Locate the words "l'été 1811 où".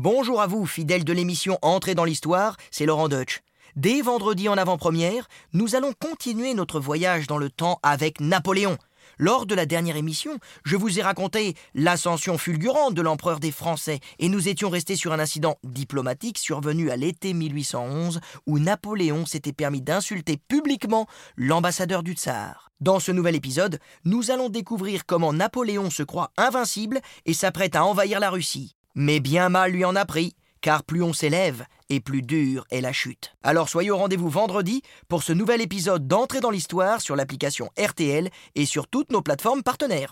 16.96-18.60